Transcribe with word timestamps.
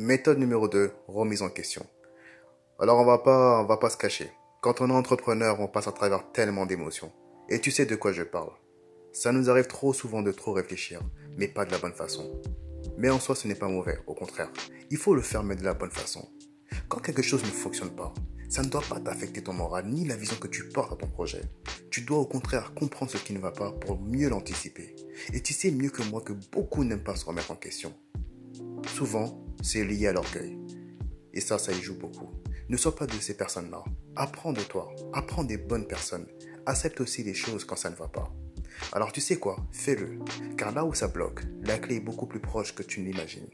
Méthode 0.00 0.38
numéro 0.38 0.68
2, 0.68 0.92
remise 1.08 1.42
en 1.42 1.48
question. 1.48 1.84
Alors 2.78 3.00
on 3.00 3.04
va 3.04 3.18
pas, 3.18 3.60
on 3.60 3.64
va 3.66 3.78
pas 3.78 3.90
se 3.90 3.96
cacher. 3.96 4.30
Quand 4.60 4.80
on 4.80 4.90
est 4.90 4.92
entrepreneur, 4.92 5.58
on 5.58 5.66
passe 5.66 5.88
à 5.88 5.92
travers 5.92 6.30
tellement 6.30 6.66
d'émotions. 6.66 7.10
Et 7.48 7.60
tu 7.60 7.72
sais 7.72 7.84
de 7.84 7.96
quoi 7.96 8.12
je 8.12 8.22
parle. 8.22 8.52
Ça 9.12 9.32
nous 9.32 9.50
arrive 9.50 9.66
trop 9.66 9.92
souvent 9.92 10.22
de 10.22 10.30
trop 10.30 10.52
réfléchir, 10.52 11.00
mais 11.36 11.48
pas 11.48 11.64
de 11.64 11.72
la 11.72 11.78
bonne 11.78 11.94
façon. 11.94 12.40
Mais 12.96 13.10
en 13.10 13.18
soi, 13.18 13.34
ce 13.34 13.48
n'est 13.48 13.56
pas 13.56 13.66
mauvais, 13.66 13.98
au 14.06 14.14
contraire. 14.14 14.52
Il 14.88 14.98
faut 14.98 15.16
le 15.16 15.20
faire, 15.20 15.42
mais 15.42 15.56
de 15.56 15.64
la 15.64 15.74
bonne 15.74 15.90
façon. 15.90 16.28
Quand 16.88 17.00
quelque 17.00 17.22
chose 17.22 17.42
ne 17.42 17.48
fonctionne 17.48 17.90
pas, 17.90 18.14
ça 18.48 18.62
ne 18.62 18.68
doit 18.68 18.84
pas 18.88 19.00
t'affecter 19.00 19.42
ton 19.42 19.52
moral 19.52 19.86
ni 19.86 20.04
la 20.04 20.14
vision 20.14 20.36
que 20.36 20.46
tu 20.46 20.68
portes 20.68 20.92
à 20.92 20.96
ton 20.96 21.08
projet. 21.08 21.42
Tu 21.90 22.02
dois 22.02 22.18
au 22.18 22.26
contraire 22.26 22.72
comprendre 22.72 23.10
ce 23.10 23.16
qui 23.16 23.32
ne 23.32 23.40
va 23.40 23.50
pas 23.50 23.72
pour 23.72 24.00
mieux 24.00 24.28
l'anticiper. 24.28 24.94
Et 25.32 25.42
tu 25.42 25.52
sais 25.54 25.72
mieux 25.72 25.90
que 25.90 26.04
moi 26.04 26.20
que 26.20 26.34
beaucoup 26.52 26.84
n'aiment 26.84 27.02
pas 27.02 27.16
se 27.16 27.24
remettre 27.24 27.50
en 27.50 27.56
question. 27.56 27.92
Souvent, 28.94 29.44
c'est 29.62 29.84
lié 29.84 30.08
à 30.08 30.12
l'orgueil. 30.12 30.58
Et 31.34 31.40
ça, 31.40 31.58
ça 31.58 31.72
y 31.72 31.80
joue 31.80 31.98
beaucoup. 31.98 32.30
Ne 32.68 32.76
sois 32.76 32.94
pas 32.94 33.06
de 33.06 33.12
ces 33.12 33.36
personnes-là. 33.36 33.82
Apprends 34.16 34.52
de 34.52 34.60
toi. 34.60 34.94
Apprends 35.12 35.44
des 35.44 35.56
bonnes 35.56 35.86
personnes. 35.86 36.26
Accepte 36.66 37.00
aussi 37.00 37.22
les 37.22 37.34
choses 37.34 37.64
quand 37.64 37.76
ça 37.76 37.90
ne 37.90 37.96
va 37.96 38.08
pas. 38.08 38.32
Alors 38.92 39.12
tu 39.12 39.20
sais 39.20 39.36
quoi? 39.36 39.56
Fais-le. 39.72 40.18
Car 40.56 40.72
là 40.72 40.84
où 40.84 40.94
ça 40.94 41.08
bloque, 41.08 41.42
la 41.62 41.78
clé 41.78 41.96
est 41.96 42.00
beaucoup 42.00 42.26
plus 42.26 42.40
proche 42.40 42.74
que 42.74 42.82
tu 42.82 43.00
ne 43.00 43.06
l'imagines. 43.06 43.48